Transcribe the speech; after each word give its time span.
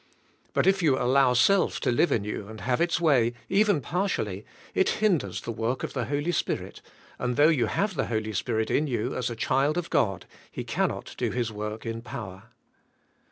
But 0.53 0.65
if 0.65 0.81
you 0.81 0.97
allow 0.97 1.33
self 1.33 1.79
to 1.81 1.91
live 1.91 2.11
in 2.11 2.23
you 2.23 2.47
and 2.47 2.61
have 2.61 2.81
its 2.81 2.99
way 2.99 3.33
even 3.49 3.81
partially, 3.81 4.43
it 4.73 4.89
hinders 4.97 5.41
the 5.41 5.51
work 5.51 5.83
of 5.83 5.93
the 5.93 6.05
Holy 6.05 6.31
Spirit 6.31 6.81
and 7.19 7.37
thoug 7.37 7.51
h 7.51 7.57
you 7.59 7.65
have 7.67 7.93
the 7.93 8.07
Holy 8.07 8.33
Spirit 8.33 8.71
in 8.71 8.87
you 8.87 9.13
as 9.15 9.29
a 9.29 9.35
child 9.35 9.77
of 9.77 9.91
God 9.91 10.25
He 10.51 10.63
cannot 10.63 11.13
do 11.19 11.29
His 11.29 11.51
work 11.51 11.85
in 11.85 12.01
power. 12.01 12.45